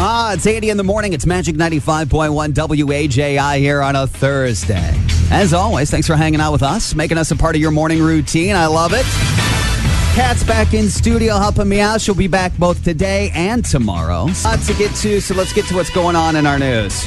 [0.00, 1.12] Ah, it's 80 in the morning.
[1.12, 4.94] It's Magic 95.1 WAJI here on a Thursday.
[5.32, 8.00] As always, thanks for hanging out with us, making us a part of your morning
[8.00, 8.54] routine.
[8.54, 9.04] I love it.
[10.14, 12.00] Kat's back in studio helping me out.
[12.00, 14.26] She'll be back both today and tomorrow.
[14.44, 17.04] Lots to get to, so let's get to what's going on in our news.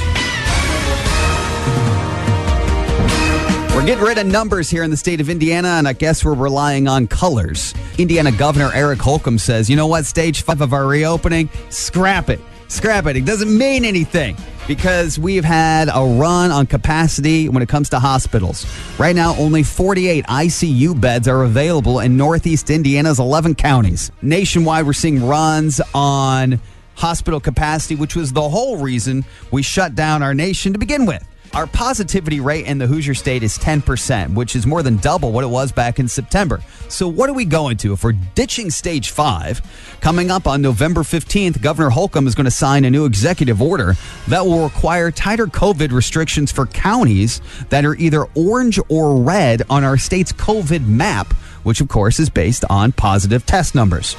[3.74, 6.34] We're getting rid of numbers here in the state of Indiana, and I guess we're
[6.34, 7.72] relying on colors.
[7.96, 12.38] Indiana Governor Eric Holcomb says, you know what, stage five of our reopening, scrap it.
[12.72, 13.18] Scrap it.
[13.18, 14.34] It doesn't mean anything
[14.66, 18.64] because we've had a run on capacity when it comes to hospitals.
[18.98, 24.10] Right now, only 48 ICU beds are available in Northeast Indiana's 11 counties.
[24.22, 26.60] Nationwide, we're seeing runs on
[26.94, 31.22] hospital capacity, which was the whole reason we shut down our nation to begin with.
[31.54, 35.44] Our positivity rate in the Hoosier state is 10%, which is more than double what
[35.44, 36.62] it was back in September.
[36.88, 37.92] So, what are we going to?
[37.92, 39.60] If we're ditching stage five,
[40.00, 43.96] coming up on November 15th, Governor Holcomb is going to sign a new executive order
[44.28, 49.84] that will require tighter COVID restrictions for counties that are either orange or red on
[49.84, 54.14] our state's COVID map which of course is based on positive test numbers.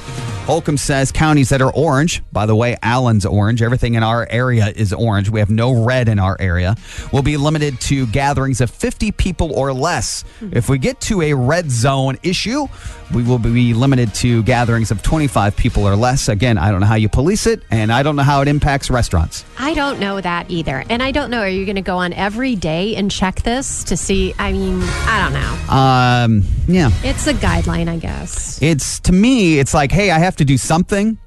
[0.46, 4.72] Holcomb says counties that are orange, by the way, Allen's orange, everything in our area
[4.76, 5.30] is orange.
[5.30, 6.76] We have no red in our area,
[7.12, 10.24] will be limited to gatherings of 50 people or less.
[10.52, 12.66] If we get to a red zone issue,
[13.14, 16.28] we will be limited to gatherings of 25 people or less.
[16.28, 18.90] Again, I don't know how you police it, and I don't know how it impacts
[18.90, 19.44] restaurants.
[19.58, 20.84] I don't know that either.
[20.88, 23.84] And I don't know, are you going to go on every day and check this
[23.84, 24.34] to see?
[24.38, 25.74] I mean, I don't know.
[25.74, 26.90] Um, yeah.
[27.02, 28.60] It's a guideline, I guess.
[28.62, 31.18] It's to me, it's like, hey, I have to do something,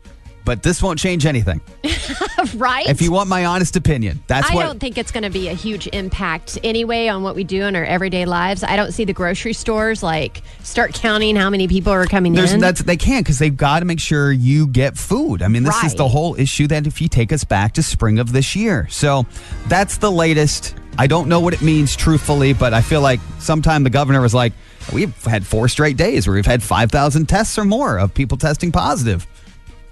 [0.48, 1.60] but this won't change anything.
[2.56, 2.88] right?
[2.88, 4.64] If you want my honest opinion, that's I what.
[4.64, 7.76] don't think it's going to be a huge impact anyway on what we do in
[7.76, 8.64] our everyday lives.
[8.64, 12.54] I don't see the grocery stores like start counting how many people are coming There's,
[12.54, 12.62] in.
[12.62, 15.42] that's they can't because they've got to make sure you get food.
[15.42, 18.18] I mean, this is the whole issue that if you take us back to spring
[18.18, 19.26] of this year, so
[19.68, 20.77] that's the latest.
[20.98, 24.34] I don't know what it means truthfully, but I feel like sometime the governor was
[24.34, 24.54] like,
[24.92, 28.38] "We've had four straight days where we've had five thousand tests or more of people
[28.38, 29.28] testing positive."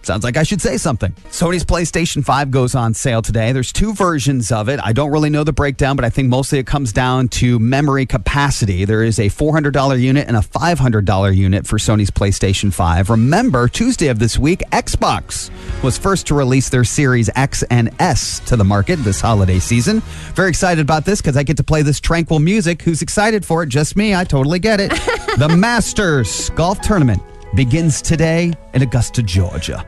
[0.05, 1.11] Sounds like I should say something.
[1.31, 3.51] Sony's PlayStation 5 goes on sale today.
[3.51, 4.79] There's two versions of it.
[4.83, 8.05] I don't really know the breakdown, but I think mostly it comes down to memory
[8.05, 8.85] capacity.
[8.85, 13.09] There is a $400 unit and a $500 unit for Sony's PlayStation 5.
[13.09, 15.49] Remember, Tuesday of this week, Xbox
[15.83, 20.01] was first to release their Series X and S to the market this holiday season.
[20.35, 22.83] Very excited about this because I get to play this tranquil music.
[22.83, 23.69] Who's excited for it?
[23.69, 24.13] Just me.
[24.13, 24.91] I totally get it.
[25.39, 27.23] the Masters Golf Tournament
[27.55, 29.85] begins today in Augusta, Georgia.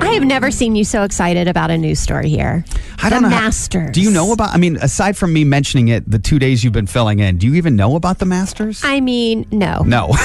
[0.00, 2.64] I have never seen you so excited about a news story here.
[3.02, 3.34] I don't the know.
[3.36, 3.90] how- Masters.
[3.92, 4.50] do you know about?
[4.54, 7.46] I mean, aside from me mentioning it, the two days you've been filling in, do
[7.46, 8.80] you even know about the Masters?
[8.84, 9.82] I mean, no.
[9.82, 10.08] no,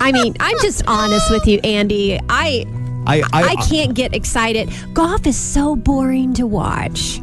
[0.00, 2.18] I mean, I'm just honest with you, Andy.
[2.28, 2.64] I
[3.06, 4.68] I, I, I can't get excited.
[4.92, 7.20] Golf is so boring to watch.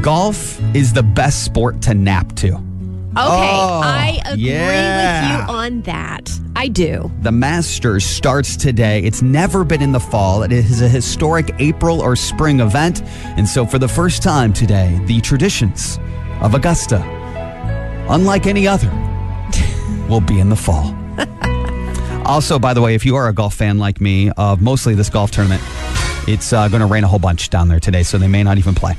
[0.00, 2.58] Golf is the best sport to nap to.
[3.18, 3.22] Okay,
[3.58, 5.40] Oh, I agree yeah.
[5.40, 6.30] with you on that.
[6.54, 7.10] I do.
[7.22, 9.00] The Masters starts today.
[9.02, 10.42] It's never been in the fall.
[10.42, 13.02] It is a historic April or spring event.
[13.38, 15.98] And so, for the first time today, the traditions
[16.42, 17.02] of Augusta,
[18.10, 18.90] unlike any other,
[20.08, 20.94] will be in the fall.
[22.26, 25.08] also, by the way, if you are a golf fan like me, of mostly this
[25.10, 25.62] golf tournament,
[26.28, 28.58] it's uh, going to rain a whole bunch down there today, so they may not
[28.58, 28.94] even play.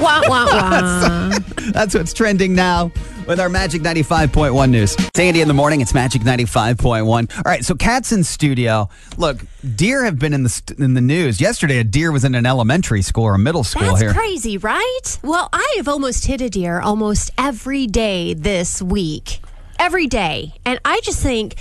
[0.00, 1.38] Wah, wah, wah.
[1.72, 2.92] That's what's trending now
[3.26, 4.94] with our Magic 95.1 news.
[4.96, 5.80] It's Andy in the morning.
[5.80, 7.36] It's Magic 95.1.
[7.36, 8.88] All right, so Kat's in studio.
[9.16, 9.38] Look,
[9.74, 11.40] deer have been in the st- in the news.
[11.40, 14.12] Yesterday, a deer was in an elementary school or a middle school That's here.
[14.14, 15.18] crazy, right?
[15.22, 19.40] Well, I have almost hit a deer almost every day this week.
[19.80, 20.54] Every day.
[20.64, 21.56] And I just think.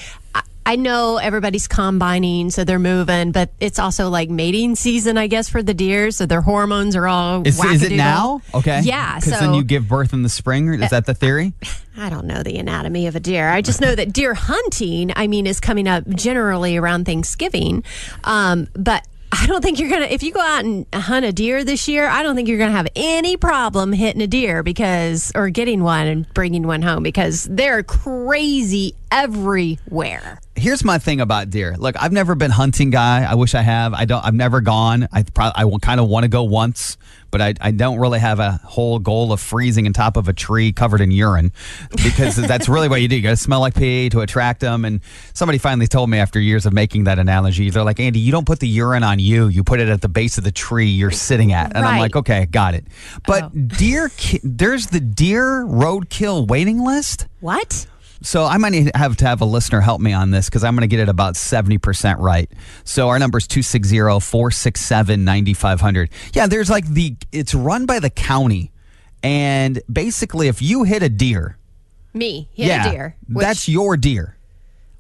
[0.72, 5.50] I- know everybody's combining, so they're moving, but it's also like mating season, I guess,
[5.50, 6.12] for the deer.
[6.12, 7.46] So their hormones are all.
[7.46, 8.42] Is, is it now?
[8.54, 8.82] Okay.
[8.82, 9.16] Yeah.
[9.16, 10.68] Because So then you give birth in the spring.
[10.74, 11.54] Is that the theory?
[11.98, 13.50] I don't know the anatomy of a deer.
[13.50, 17.84] I just know that deer hunting, I mean, is coming up generally around Thanksgiving.
[18.24, 21.34] Um, but I don't think you're going to, if you go out and hunt a
[21.34, 24.64] deer this year, I don't think you're going to have any problem hitting a deer
[24.64, 30.40] because, or getting one and bringing one home because they're crazy everywhere.
[30.56, 31.76] Here's my thing about deer.
[31.78, 33.24] Look, I've never been hunting guy.
[33.24, 33.94] I wish I have.
[33.94, 34.24] I don't.
[34.26, 35.08] I've never gone.
[35.12, 36.98] I probably I kind of want to go once,
[37.30, 40.34] but I, I don't really have a whole goal of freezing on top of a
[40.34, 41.52] tree covered in urine
[42.04, 43.16] because that's really what you do.
[43.18, 44.84] You got to smell like pee to attract them.
[44.84, 45.02] And
[45.36, 48.48] somebody finally told me after years of making that analogy, they're like, Andy, you don't
[48.48, 49.48] put the urine on you.
[49.48, 51.76] You put it at the base of the tree you're sitting at.
[51.76, 52.86] And I'm like, okay, got it.
[53.28, 53.50] But Oh.
[53.50, 54.10] deer,
[54.44, 57.28] there's the deer roadkill waiting list.
[57.42, 57.86] What?
[58.22, 60.82] So I might have to have a listener help me on this because I'm going
[60.82, 62.50] to get it about 70% right.
[62.84, 66.10] So our number is 260 467 9500.
[66.34, 68.72] Yeah, there's like the, it's run by the county.
[69.24, 71.58] And basically, if you hit a deer,
[72.14, 73.16] Me, hit yeah, a deer.
[73.30, 74.36] which- that's your deer.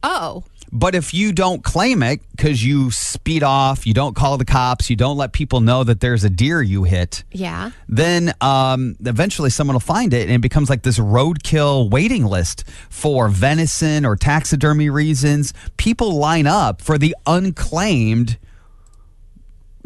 [0.03, 4.45] oh, But if you don't claim it because you speed off, you don't call the
[4.45, 7.71] cops, you don't let people know that there's a deer you hit, yeah.
[7.87, 12.63] then um, eventually someone will find it and it becomes like this roadkill waiting list
[12.89, 15.53] for venison or taxidermy reasons.
[15.77, 18.37] People line up for the unclaimed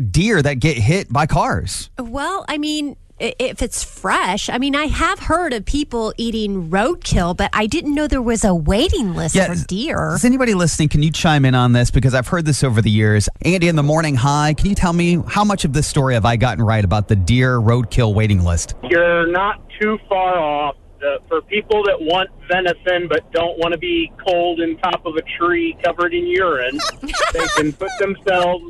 [0.09, 1.89] deer that get hit by cars.
[1.99, 7.38] Well, I mean, if it's fresh, I mean, I have heard of people eating roadkill,
[7.38, 10.13] but I didn't know there was a waiting list for deer.
[10.15, 10.89] Is anybody listening?
[10.89, 11.91] Can you chime in on this?
[11.91, 13.29] Because I've heard this over the years.
[13.44, 14.53] Andy, in the morning hi.
[14.56, 17.15] can you tell me how much of this story have I gotten right about the
[17.15, 18.73] deer roadkill waiting list?
[18.83, 20.75] You're not too far off.
[21.00, 25.15] The, for people that want venison but don't want to be cold in top of
[25.15, 26.79] a tree covered in urine,
[27.33, 28.63] they can put themselves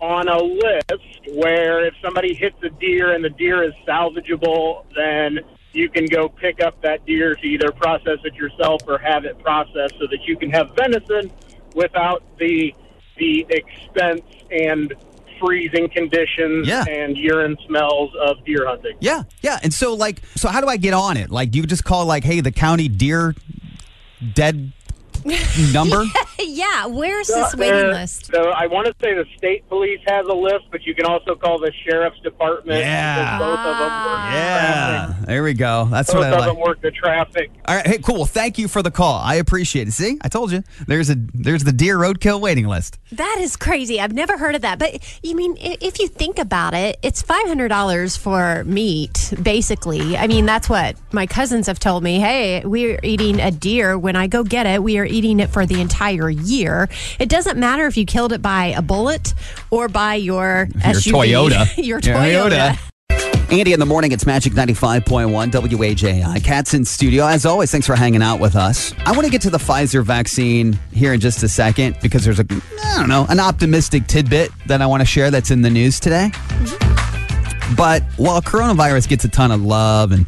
[0.00, 5.40] on a list where if somebody hits a deer and the deer is salvageable, then
[5.72, 9.38] you can go pick up that deer to either process it yourself or have it
[9.40, 11.30] processed so that you can have venison
[11.74, 12.74] without the
[13.18, 14.94] the expense and
[15.38, 16.84] freezing conditions Yeah.
[16.88, 18.96] and urine smells of deer hunting.
[19.00, 19.58] Yeah, yeah.
[19.62, 21.30] And so, like, so how do I get on it?
[21.30, 23.34] Like, do you just call, like, hey, the county deer
[24.34, 24.72] dead
[25.72, 26.04] number?
[26.38, 28.26] yeah, where's this uh, waiting There- list?
[28.32, 31.34] So I want to say the state police has a list, but you can also
[31.34, 32.78] call the sheriff's department.
[32.80, 33.38] Yeah.
[33.38, 35.26] because Both of them work Yeah, traffic.
[35.26, 35.88] there we go.
[35.90, 36.48] That's Both what I of like.
[36.50, 37.50] them work the traffic.
[37.66, 38.16] All right, hey, cool.
[38.16, 39.18] Well, thank you for the call.
[39.20, 39.92] I appreciate it.
[39.92, 40.62] See, I told you.
[40.86, 42.98] There's a there's the deer roadkill waiting list.
[43.12, 44.00] That is crazy.
[44.00, 44.78] I've never heard of that.
[44.78, 50.16] But you mean, if you think about it, it's $500 for meat, basically.
[50.16, 52.18] I mean, that's what my cousins have told me.
[52.20, 53.98] Hey, we're eating a deer.
[53.98, 56.88] When I go get it, we are eating it for the entire year.
[57.18, 59.34] It doesn't matter if you killed it by a bullet
[59.70, 61.12] or by your, SUV.
[61.12, 61.76] Toyota.
[61.76, 62.78] your Your Toyota.
[63.50, 66.44] Andy in the morning, it's Magic 95.1 WAJI.
[66.44, 67.26] Kat's in studio.
[67.26, 68.94] As always, thanks for hanging out with us.
[69.04, 72.38] I want to get to the Pfizer vaccine here in just a second because there's
[72.38, 72.46] a,
[72.84, 75.98] I don't know, an optimistic tidbit that I want to share that's in the news
[75.98, 76.30] today.
[77.76, 80.26] But while coronavirus gets a ton of love and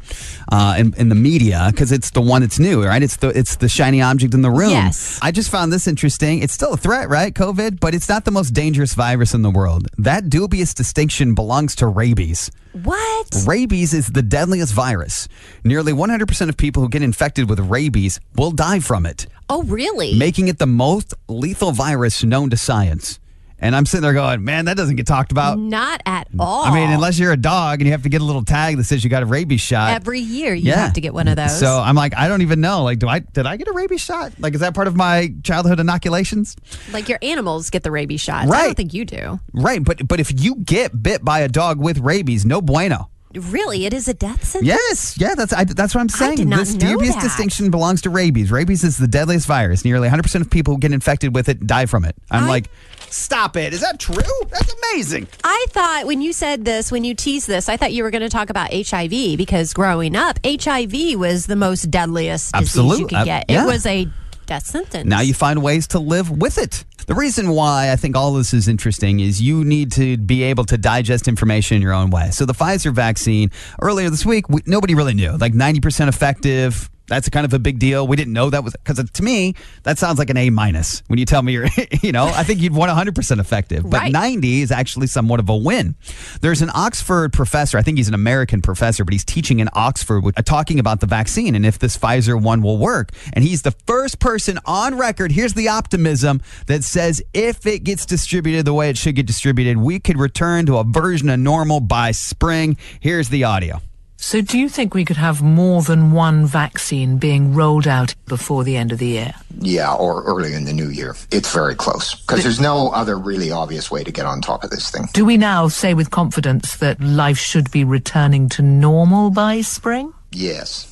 [0.50, 3.02] uh, in, in the media because it's the one that's new, right?
[3.02, 4.70] It's the it's the shiny object in the room.
[4.70, 5.18] Yes.
[5.22, 6.40] I just found this interesting.
[6.42, 7.32] It's still a threat, right?
[7.34, 9.88] COVID, but it's not the most dangerous virus in the world.
[9.98, 12.50] That dubious distinction belongs to rabies.
[12.72, 13.34] What?
[13.46, 15.28] Rabies is the deadliest virus.
[15.62, 20.16] Nearly 100% of people who get infected with rabies will die from it, Oh, really?
[20.18, 23.18] making it the most lethal virus known to science.
[23.62, 25.56] And I'm sitting there going, man, that doesn't get talked about.
[25.56, 26.64] Not at all.
[26.64, 28.84] I mean, unless you're a dog and you have to get a little tag that
[28.84, 29.94] says you got a rabies shot.
[29.94, 31.60] Every year you have to get one of those.
[31.60, 32.82] So I'm like, I don't even know.
[32.82, 34.32] Like, do I did I get a rabies shot?
[34.40, 36.56] Like, is that part of my childhood inoculations?
[36.92, 38.50] like your animals get the rabies shots.
[38.50, 39.38] I don't think you do.
[39.52, 43.11] Right, but but if you get bit by a dog with rabies, no bueno.
[43.34, 43.87] Really?
[43.87, 44.67] It is a death sentence?
[44.67, 46.49] Yes, yeah, that's I, that's what I'm saying.
[46.50, 47.23] this dubious that.
[47.23, 48.50] distinction belongs to rabies.
[48.50, 49.84] Rabies is the deadliest virus.
[49.84, 52.14] Nearly 100% of people who get infected with it die from it.
[52.31, 52.70] I'm I- like,
[53.11, 53.73] stop it.
[53.75, 54.23] Is that true?
[54.50, 55.29] That's amazing.
[55.44, 58.23] I thought when you said this, when you teased this, I thought you were going
[58.23, 63.14] to talk about HIV because growing up, HIV was the most deadliest disease you could
[63.19, 63.46] uh, get.
[63.49, 63.64] yeah.
[63.64, 64.08] It was a
[64.46, 65.06] death sentence.
[65.08, 66.84] Now you find ways to live with it.
[67.06, 70.64] The reason why I think all this is interesting is you need to be able
[70.66, 72.31] to digest information in your own way.
[72.31, 73.50] So the Pfizer vaccine
[73.81, 75.32] earlier this week, we, nobody really knew.
[75.36, 76.91] Like 90% effective.
[77.08, 78.06] That's kind of a big deal.
[78.06, 81.18] We didn't know that was because to me that sounds like an A minus when
[81.18, 81.66] you tell me you're,
[82.02, 84.12] you know, I think you'd want 100% effective, but Right.
[84.12, 85.94] 90 is actually somewhat of a win.
[86.40, 90.20] There's an Oxford professor, I think he's an American professor, but he's teaching in Oxford
[90.22, 93.10] with, uh, talking about the vaccine and if this Pfizer one will work.
[93.32, 95.32] And he's the first person on record.
[95.32, 99.76] Here's the optimism that says if it gets distributed the way it should get distributed,
[99.76, 102.76] we could return to a version of normal by spring.
[103.00, 103.80] Here's the audio.
[104.22, 108.62] So, do you think we could have more than one vaccine being rolled out before
[108.62, 109.34] the end of the year?
[109.58, 111.17] Yeah, or early in the new year.
[111.32, 114.70] It's very close because there's no other really obvious way to get on top of
[114.70, 115.08] this thing.
[115.12, 120.14] Do we now say with confidence that life should be returning to normal by spring?
[120.31, 120.88] Yes.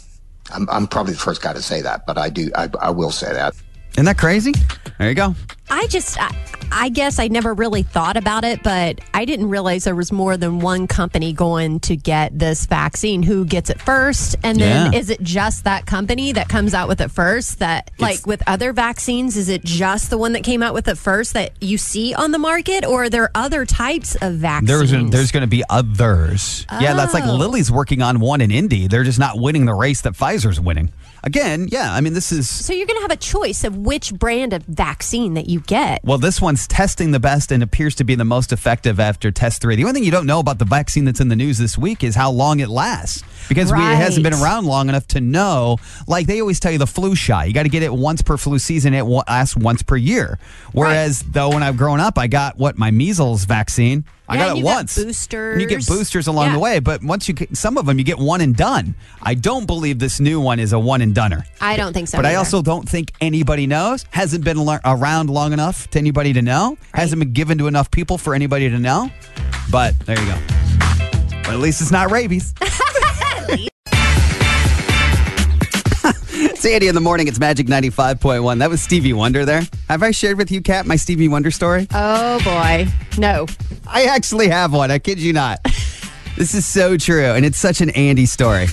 [0.52, 3.12] I'm, I'm probably the first guy to say that, but I do, I, I will
[3.12, 3.54] say that.
[4.00, 4.54] Isn't that crazy?
[4.98, 5.34] There you go.
[5.68, 6.34] I just, I,
[6.72, 10.38] I guess I never really thought about it, but I didn't realize there was more
[10.38, 13.22] than one company going to get this vaccine.
[13.22, 14.36] Who gets it first?
[14.42, 14.98] And then Yeah.
[14.98, 17.58] is it just that company that comes out with it first?
[17.58, 20.96] That, like with other vaccines, is it just the one that came out with it
[20.96, 24.90] first that you see on the market, or are there other types of vaccines?
[24.90, 26.64] There's there's going to be others.
[26.80, 27.34] Yeah, that's like Oh.
[27.36, 28.88] Lilly's working on one in Indy.
[28.88, 30.90] They're just not winning the race that Pfizer's winning.
[31.22, 34.14] Again, yeah, I mean, this is So you're going to have a choice of which
[34.14, 36.02] brand of vaccine that you get.
[36.04, 39.62] Well, this one's testing the best and appears to be the most effective after test
[39.62, 39.76] three.
[39.76, 42.02] The only thing you don't know about the vaccine that's in the news this week
[42.04, 45.78] is how long it lasts because we, it hasn't been around long enough to know.
[46.06, 48.36] Like they always tell you, the flu shot, you got to get it once per
[48.36, 48.94] flu season.
[48.94, 50.38] It lasts once per year.
[50.72, 54.04] Whereas, though, when I've grown up, I got what my measles vaccine.
[54.30, 54.96] I Yeah, got it you got once.
[54.96, 55.88] And you get boosters.
[55.98, 56.52] boosters along Yeah.
[56.52, 58.94] the way, but once you get some of them, you get one and done.
[59.22, 61.44] I don't believe this new one is a one and doneer.
[61.60, 62.16] I don't think so.
[62.16, 64.04] But I also don't think anybody knows.
[64.10, 66.78] Hasn't been around long enough to anybody to know.
[66.94, 69.10] Hasn't been given to enough people for anybody to know.
[69.68, 70.38] But there you go.
[71.42, 72.54] But at least it's not rabies.
[76.60, 77.26] it's Andy in the morning.
[77.26, 78.58] It's Magic 95.1.
[78.58, 79.62] That was Stevie Wonder there.
[79.88, 81.86] Have I shared with you, Kat, my Stevie Wonder story?
[81.94, 82.86] Oh boy,
[83.16, 83.46] no.
[83.86, 84.90] I actually have one.
[84.90, 85.60] I kid you not.
[86.36, 87.32] This is so true.
[87.32, 88.66] And it's such an Andy story.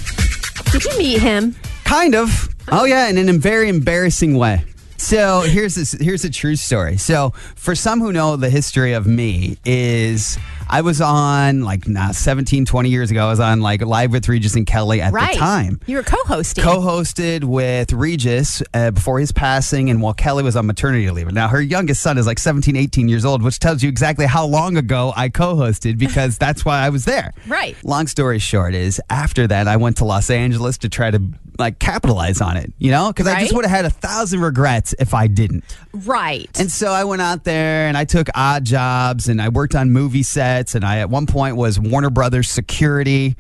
[0.70, 1.56] Did you meet him?
[1.86, 2.50] Kind of.
[2.70, 4.66] Oh yeah, and in a very embarrassing way.
[4.98, 6.98] So here's this, here's a true story.
[6.98, 10.38] So for some who know the history of me is
[10.70, 13.26] I was on like nah, 17, 20 years ago.
[13.26, 15.34] I was on like live with Regis and Kelly at Right.
[15.34, 15.80] the time.
[15.86, 16.64] You were co-hosting.
[16.64, 21.32] Co-hosted with Regis uh, before his passing and while Kelly was on maternity leave.
[21.32, 24.46] Now her youngest son is like 17, 18 years old, which tells you exactly how
[24.46, 27.34] long ago I co-hosted because that's why I was there.
[27.48, 27.76] Right.
[27.84, 31.22] Long story short is after that I went to Los Angeles to try to
[31.60, 33.08] like capitalize on it, you know?
[33.08, 35.64] Because I just would have had a thousand regrets if I didn't.
[35.94, 36.50] right.
[36.60, 39.92] And so I went out there and I took odd jobs and I worked on
[39.92, 43.36] movie sets and I at one point was Warner Brothers security.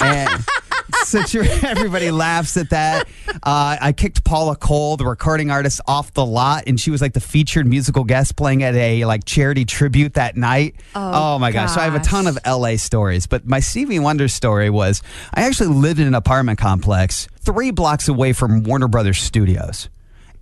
[0.00, 0.44] And
[1.64, 3.08] everybody laughs at that.
[3.28, 7.12] Uh, I kicked Paula Cole, the recording artist, off the lot and she was like
[7.12, 10.76] the featured musical guest playing at a like charity tribute that night.
[10.94, 11.74] Oh, my gosh.
[11.74, 15.02] So I have a ton of LA stories, but my Stevie Wonder story was
[15.34, 19.88] I actually lived in an apartment complex three blocks away from Warner Brothers Studios.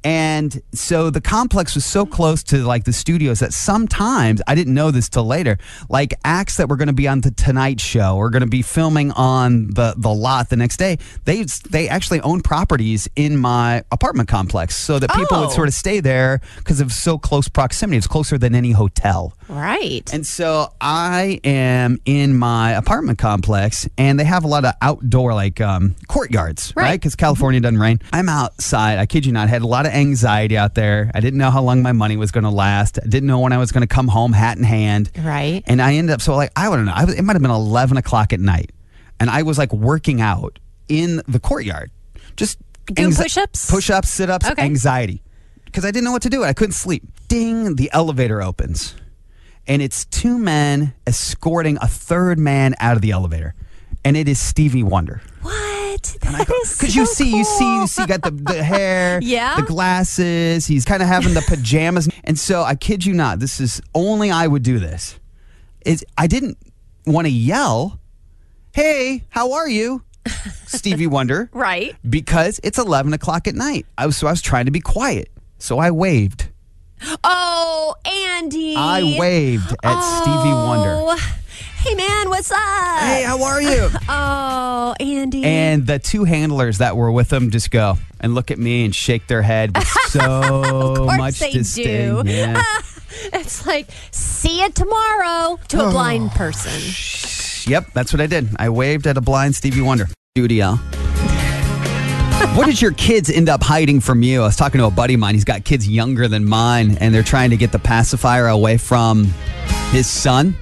[0.05, 4.75] And so the complex was so close to like the studios that sometimes I didn't
[4.75, 5.59] know this till later.
[5.89, 8.63] Like acts that were going to be on the Tonight Show or going to be
[8.63, 13.83] filming on the the lot the next day, they they actually own properties in my
[13.91, 15.53] apartment complex, so that people would Oh.
[15.53, 17.97] sort of stay there because of so close proximity.
[17.99, 19.33] It's closer than any hotel.
[19.49, 20.09] right.
[20.13, 25.35] And so I am in my apartment complex, and they have a lot of outdoor
[25.35, 26.83] like um, courtyards, right?
[26.85, 27.01] Right.
[27.01, 28.01] Because California doesn't rain.
[28.13, 28.99] I'm outside.
[28.99, 29.47] I kid you not.
[29.49, 31.11] I had a lot of anxiety out there.
[31.15, 32.99] I didn't know how long my money was going to last.
[33.03, 35.11] I didn't know when I was going to come home, hat in hand.
[35.19, 35.63] Right.
[35.67, 36.93] And I ended up so like I don't know.
[36.95, 38.73] I was, it might have been 11 o'clock at night,
[39.21, 41.91] and I was like working out in the courtyard,
[42.37, 42.59] just
[42.93, 43.69] Doing push-ups?
[43.71, 44.63] push-ups, sit-ups, Okay.
[44.63, 45.21] anxiety,
[45.65, 46.45] because I didn't know what to do.
[46.45, 47.03] I couldn't sleep.
[47.29, 47.75] Ding!
[47.75, 48.95] The elevator opens
[49.69, 53.53] and it's two men escorting a third man out of the elevator,
[54.05, 55.21] and it is Stevie Wonder.
[55.43, 55.86] what?
[56.21, 57.87] That is Because you so see, you see, you cool.
[57.87, 59.57] see, got the, the hair, Yeah.
[59.57, 60.67] the glasses.
[60.67, 64.31] He's kind of having the pajamas, and so I kid you not, this is only
[64.31, 65.19] I would do this.
[65.85, 66.59] Is I didn't
[67.07, 68.01] want to yell,
[68.73, 70.03] "Hey, how are you,
[70.67, 71.95] Stevie Wonder?" Right.
[72.09, 73.87] Because it's eleven o'clock at night.
[73.97, 76.49] I was so I was trying to be quiet, so I waved.
[77.23, 78.75] Oh, Andy.
[78.77, 80.95] I waved at Stevie Wonder.
[80.97, 81.19] Oh.
[81.87, 82.59] Oh, Hey man, what's up?
[83.01, 83.89] Hey, how are you?
[84.09, 85.45] Oh, Andy.
[85.45, 88.95] And the two handlers that were with him just go and look at me and
[88.95, 92.25] shake their head with so much they disdain.
[92.25, 92.31] do.
[92.31, 92.63] Yeah.
[93.33, 95.89] it's like, see you tomorrow to Oh.
[95.89, 96.73] a blind person.
[97.71, 98.49] yep, that's what I did.
[98.59, 100.07] I waved at a blind Stevie Wonder.
[100.37, 100.75] Studio.
[102.55, 104.43] what did your kids end up hiding from you?
[104.43, 105.35] I was talking to a buddy of mine.
[105.35, 109.25] He's got kids younger than mine, and they're trying to get the pacifier away from
[109.91, 110.55] his son.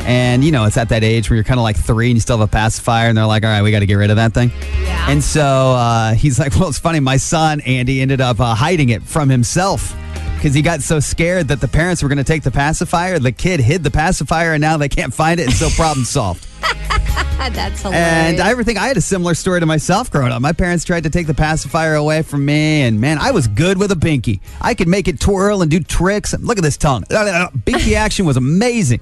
[0.00, 2.20] And you know, it's at that age where you're kind of like three and you
[2.20, 4.16] still have a pacifier, and they're like, "All right, we got to get rid of
[4.16, 4.50] that thing."
[4.82, 5.10] Yeah.
[5.10, 7.00] And so uh, he's like, "Well, it's funny.
[7.00, 9.94] My son Andy ended up uh, hiding it from himself
[10.34, 13.18] because he got so scared that the parents were going to take the pacifier.
[13.18, 16.46] The kid hid the pacifier, and now they can't find it, and so problem solved."
[17.52, 18.02] That's hilarious.
[18.02, 20.42] And I ever think I had a similar story to myself growing up.
[20.42, 23.78] My parents tried to take the pacifier away from me, and man, I was good
[23.78, 24.40] with a binky.
[24.60, 26.36] I could make it twirl and do tricks.
[26.38, 27.04] Look at this tongue.
[27.08, 29.00] Binky action was amazing.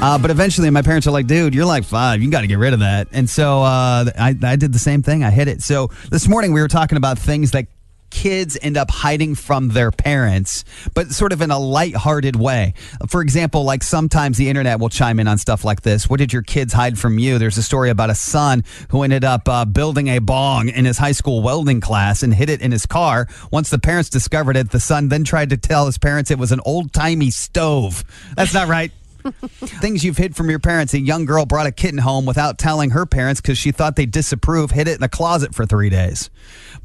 [0.00, 2.22] Uh, but eventually, my parents are like, dude, you're like five.
[2.22, 3.08] You got to get rid of that.
[3.12, 5.24] And so uh, I, I did the same thing.
[5.24, 5.60] I hit it.
[5.62, 7.66] So this morning, we were talking about things that
[8.14, 12.72] kids end up hiding from their parents, but sort of in a lighthearted way.
[13.08, 16.08] For example, like sometimes the internet will chime in on stuff like this.
[16.08, 17.38] What did your kids hide from you?
[17.38, 20.96] There's a story about a son who ended up uh, building a bong in his
[20.96, 23.26] high school welding class and hid it in his car.
[23.50, 26.52] Once the parents discovered it, the son then tried to tell his parents it was
[26.52, 28.04] an old timey stove.
[28.36, 28.92] That's not right.
[29.56, 30.92] Things you've hid from your parents.
[30.94, 34.10] A young girl brought a kitten home without telling her parents because she thought they'd
[34.10, 36.30] disapprove, hid it in a closet for three days.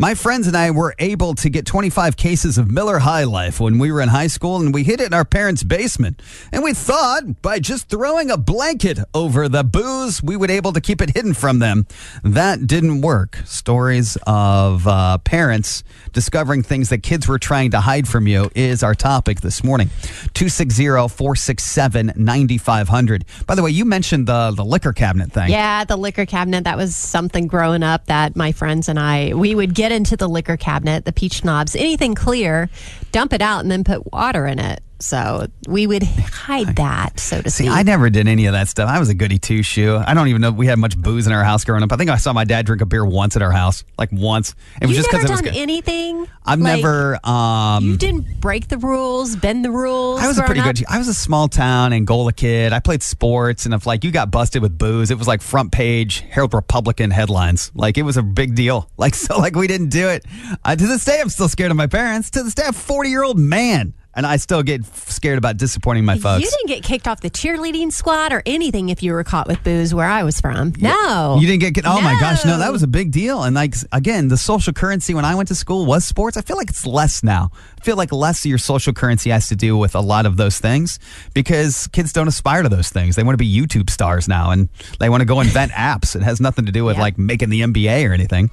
[0.02, 3.80] My friends and I were able to get 25 cases of Miller High Life when
[3.80, 6.22] we were in high school, and we hid it in our parents' basement.
[6.54, 10.80] And we thought by just throwing a blanket over the booze, we would able to
[10.80, 11.86] keep it hidden from them.
[12.24, 13.40] That didn't work.
[13.44, 18.84] Stories of uh, parents discovering things that kids were trying to hide from you is
[18.84, 19.90] our topic this morning.
[20.34, 23.26] 260 467 9500.
[23.46, 25.50] By the way, you mentioned the, the liquor cabinet thing.
[25.50, 26.64] Yeah, the liquor cabinet.
[26.64, 30.28] That was something growing up that my friends and I, we would get into the
[30.28, 32.70] liquor cabinet, the peach schnapps, anything clear,
[33.12, 34.82] dump it out, and then put water in it.
[35.02, 37.74] So we would hide that, so to See, speak.
[37.74, 38.90] I never did any of that stuff.
[38.90, 39.96] I was a goody two shoe.
[39.96, 41.92] I don't even know if we had much booze in our house growing up.
[41.94, 44.56] I think I saw my dad drink a beer once at our house, like once.
[44.82, 45.62] It was You've just because it was done good.
[45.62, 46.28] anything.
[46.46, 47.18] I've Like, never.
[47.26, 50.20] Um, You didn't break the rules, bend the rules.
[50.20, 50.76] I was a pretty up?
[50.76, 50.84] good.
[50.90, 52.74] I was a small town Angola kid.
[52.74, 55.72] I played sports, and if like you got busted with booze, it was like front
[55.72, 57.72] page Herald Republican headlines.
[57.74, 58.90] Like it was a big deal.
[59.00, 60.26] Like so, like we didn't do it.
[60.66, 62.30] Uh, to this day, I'm still scared of my parents.
[62.32, 65.56] To this day, I'm a 40 year old man, and I still get scared about
[65.56, 66.44] disappointing my folks.
[66.44, 69.64] You didn't get kicked off the cheerleading squad or anything if you were caught with
[69.64, 70.74] booze where I was from.
[70.82, 71.38] No.
[71.40, 73.44] You didn't get, get oh my gosh, no, that was a big deal.
[73.44, 76.36] And like again, the social currency when I went to school was sports.
[76.36, 77.52] I feel like it's less now.
[77.80, 80.36] I feel like less of your social currency has to do with a lot of
[80.36, 81.00] those things
[81.34, 83.16] because kids don't aspire to those things.
[83.16, 84.68] They want to be YouTube stars now and
[85.00, 86.14] they want to go invent apps.
[86.16, 87.04] It has nothing to do with Yeah.
[87.04, 88.50] like making the NBA or anything.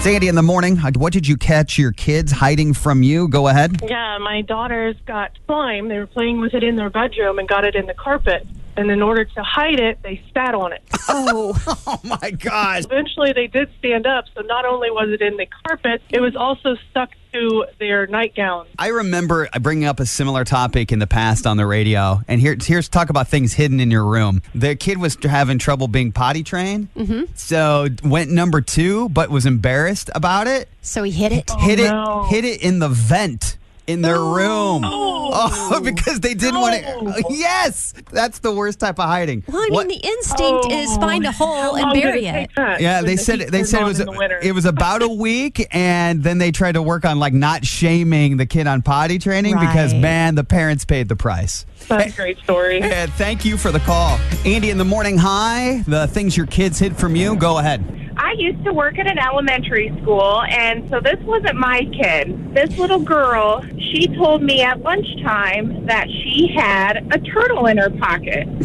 [0.00, 3.28] Sandy in the morning, uh, what did you catch your kids hiding from you?
[3.28, 3.80] Go ahead.
[3.88, 5.86] Yeah, my daughters got slime.
[5.88, 8.44] They were playing with it in their bedroom and got it in the carpet.
[8.78, 10.82] And in order to hide it, they sat on it.
[11.08, 11.52] oh,
[11.86, 12.84] Oh my gosh.
[12.84, 14.26] Eventually, they did stand up.
[14.36, 18.66] So not only was it in the carpet, it was also stuck to their nightgown.
[18.78, 22.56] I remember bringing up a similar topic in the past on the radio, and here,
[22.60, 24.42] here's talk about things hidden in your room.
[24.54, 27.24] The kid was having trouble being potty trained, mm-hmm.
[27.34, 30.68] so went number two, but was embarrassed about it.
[30.80, 31.50] so he hit it.
[31.58, 32.22] Hit no.
[32.24, 33.56] it, Hit it in the vent
[33.88, 34.82] in their room.
[34.84, 37.24] Oh, because they didn't want to.
[37.30, 39.42] Yes, that's the worst type of hiding.
[39.46, 41.00] Well, I mean, What- the instinct is oh.
[41.00, 42.32] find a hole and bury it it.
[42.32, 44.38] take that Yeah, they the said they said it was in the winter?
[44.42, 48.36] it was about a week, and then they tried to work on like not shaming
[48.36, 50.02] the kid on potty training because Right.
[50.02, 51.64] man, the parents paid the price.
[51.88, 52.78] That's a great story.
[52.80, 54.70] Yeah, thank you for the call, Andy.
[54.70, 55.82] In the morning, hi.
[55.86, 57.36] The things your kids hid from you.
[57.36, 58.07] Go ahead.
[58.18, 62.52] I used to work at an elementary school, and so this wasn't my kid.
[62.52, 67.90] This little girl, she told me at lunchtime that she had a turtle in her
[67.90, 68.48] pocket.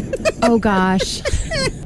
[0.46, 1.22] Oh gosh.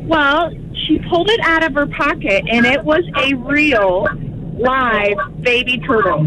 [0.01, 0.51] Well,
[0.87, 4.09] she pulled it out of her pocket, and it was a real,
[4.59, 6.27] live baby turtle.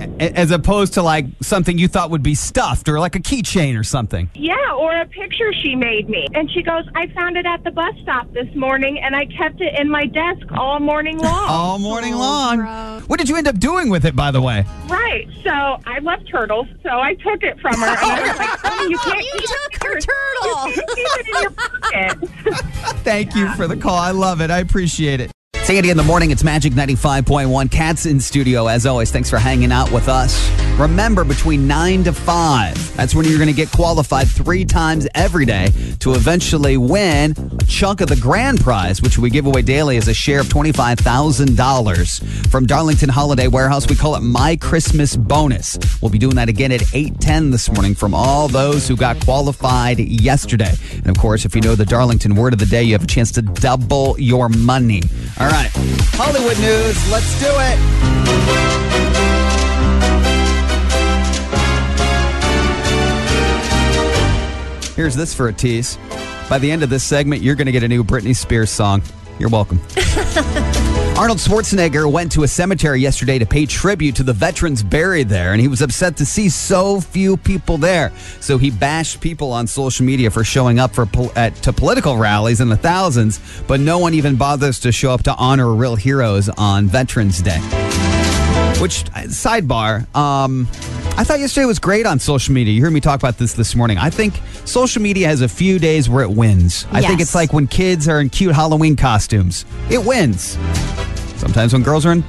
[0.00, 3.78] A- As opposed to like something you thought would be stuffed or like a keychain
[3.78, 4.30] or something.
[4.34, 6.26] Yeah, or a picture she made me.
[6.34, 9.60] And she goes, I found it at the bus stop this morning, and I kept
[9.60, 11.48] it in my desk all morning long.
[11.48, 12.56] All morning Oh, long.
[12.58, 13.02] gross.
[13.08, 14.64] What did you end up doing with it, by the way?
[14.88, 15.28] Right.
[15.44, 18.86] So I love turtles, so I took it from her, and I was like, oh,
[18.88, 20.68] you can't You keep took her turtle.
[20.68, 22.96] You can't keep it in your pocket.
[23.04, 23.96] Thank you for the call.
[23.96, 24.50] I love it.
[24.50, 25.30] I appreciate it.
[25.66, 27.68] Sandy in the morning, it's Magic 95.1.
[27.72, 29.10] Kat's in studio, as always.
[29.10, 30.48] Thanks for hanging out with us.
[30.78, 35.44] Remember, between 9 to 5, that's when you're going to get qualified three times every
[35.44, 39.96] day to eventually win a chunk of the grand prize, which we give away daily
[39.96, 43.88] as a share of $25,000 from Darlington Holiday Warehouse.
[43.88, 45.80] We call it My Christmas Bonus.
[46.00, 49.98] We'll be doing that again at 8:10 this morning from all those who got qualified
[49.98, 50.76] yesterday.
[50.92, 53.08] And of course, if you know the Darlington word of the day, you have a
[53.08, 55.02] chance to double your money.
[55.38, 55.70] All right,
[56.14, 57.12] Hollywood news.
[57.12, 57.76] Let's do it.
[64.96, 65.98] Here's this for a tease.
[66.48, 69.02] By the end of this segment, you're going to get a new Britney Spears song.
[69.38, 69.78] You're welcome.
[71.18, 75.52] Arnold Schwarzenegger went to a cemetery yesterday to pay tribute to the veterans buried there,
[75.52, 78.12] and he was upset to see so few people there.
[78.40, 82.18] So he bashed people on social media for showing up for pol- at, to political
[82.18, 85.96] rallies in the thousands, but no one even bothers to show up to honor real
[85.96, 87.60] heroes on Veterans Day.
[88.78, 90.14] Which sidebar?
[90.14, 90.68] Um,
[91.16, 92.74] I thought yesterday was great on social media.
[92.74, 93.96] You heard me talk about this this morning.
[93.96, 94.34] I think
[94.66, 96.86] social media has a few days where it wins.
[96.92, 99.64] I think it's like when kids are in cute Halloween costumes.
[99.88, 100.58] It wins.
[101.36, 102.24] Sometimes when girls are in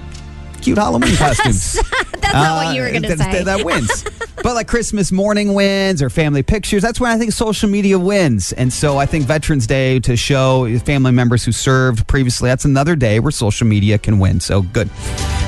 [0.61, 1.73] cute Halloween costumes.
[2.19, 3.43] That's not what you were going to Uh, say.
[3.43, 4.03] That wins.
[4.43, 8.51] but like Christmas morning wins or family pictures, that's when I think social media wins.
[8.51, 12.95] And so I think Veterans Day to show family members who served previously, that's another
[12.97, 14.39] day where social media can win.
[14.41, 14.89] So good.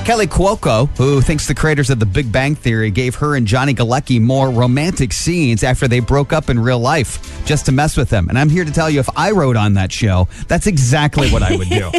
[0.10, 3.76] Kaley Cuoco, who thinks the creators of The Big Bang Theory gave her and Johnny
[3.76, 8.10] Galecki more romantic scenes after they broke up in real life just to mess with
[8.10, 8.28] them.
[8.28, 11.43] And I'm here to tell you, if I wrote on that show, that's exactly what
[11.43, 11.91] I would do.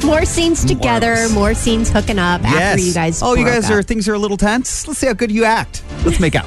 [0.06, 3.22] More scenes together, more, scenes hooking up after you guys.
[3.22, 4.88] Oh, you guys are things are a little tense.
[4.88, 5.84] Let's see how good you act.
[6.06, 6.46] Let's make out.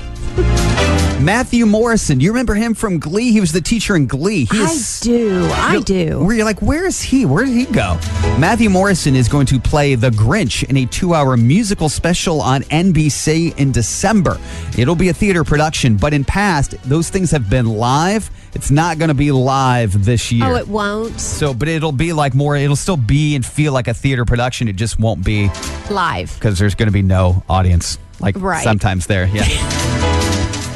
[1.22, 3.32] Matthew Morrison, you remember him from Glee?
[3.32, 4.46] He was the teacher in Glee.
[4.46, 5.50] He I do.
[5.52, 6.24] I do.
[6.24, 7.26] where you're like, where is he?
[7.26, 8.00] Where did he go?
[8.38, 12.62] Matthew Morrison is going to play the Grinch in a two hour musical special on
[12.64, 14.38] NBC in December.
[14.78, 18.30] It'll be a theater production, but in past, those things have been live.
[18.54, 20.46] It's not going to be live this year.
[20.46, 23.88] Oh, it won't so, but it'll be like more, it'll still be and feel like
[23.88, 24.68] a theater production.
[24.68, 25.50] It just won't be
[25.90, 26.32] live.
[26.36, 27.98] because there's going to be no audience.
[28.20, 28.64] Like Right.
[28.64, 29.44] sometimes there, yeah.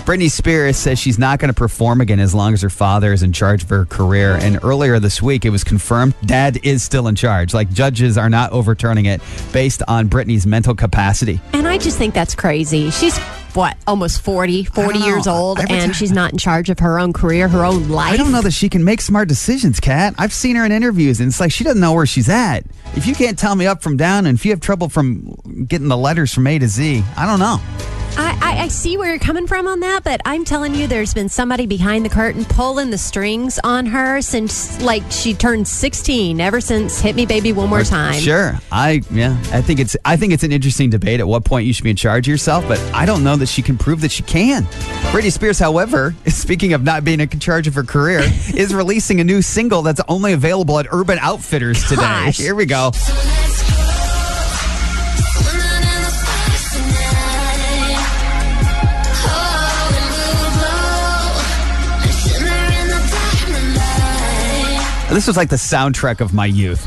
[0.05, 3.21] Britney Spears says she's not going to perform again as long as her father is
[3.21, 4.35] in charge of her career.
[4.35, 7.53] And earlier this week, it was confirmed dad is still in charge.
[7.53, 9.21] Like judges are not overturning it
[9.53, 11.39] based on Britney's mental capacity.
[11.53, 12.89] And I just think that's crazy.
[12.89, 13.15] She's
[13.53, 16.99] what, almost 40, 40 years old, Every and time- she's not in charge of her
[16.99, 18.13] own career, her own life.
[18.13, 20.15] I don't know that she can make smart decisions, Kat.
[20.17, 22.65] I've seen her in interviews, and it's like she doesn't know where she's at.
[22.95, 25.35] If you can't tell me up from down, and if you have trouble from
[25.67, 27.59] getting the letters from A to Z, I don't know.
[28.17, 31.13] I, I, I see where you're coming from on that, but I'm telling you, there's
[31.13, 36.39] been somebody behind the curtain pulling the strings on her since like she turned 16.
[36.39, 38.60] Ever since "Hit Me, Baby, One More Time." Sure.
[38.71, 39.38] I yeah.
[39.52, 41.89] I think it's I think it's an interesting debate at what point you should be
[41.89, 44.63] in charge of yourself, but I don't know that she can prove that she can.
[45.12, 48.19] Britney Spears, however, speaking of not being in charge of her career,
[48.56, 52.32] is releasing a new single that's only available at Urban Outfitters today.
[52.32, 52.91] Here we go.
[65.12, 66.86] This was like the soundtrack of my youth.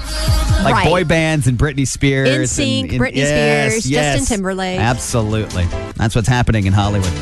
[0.65, 0.89] Like Right.
[0.89, 2.29] boy bands and Britney Spears.
[2.29, 4.19] NSYNC, and, and- Britney yes, Spears, yes.
[4.19, 4.81] Justin Timberlake.
[4.81, 5.67] Absolutely.
[5.97, 7.13] That's what's happening in Hollywood.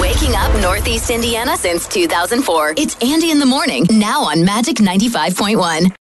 [0.00, 2.74] Waking up Northeast Indiana since 2004.
[2.76, 5.92] It's Andy in the morning, now on Magic 95.1.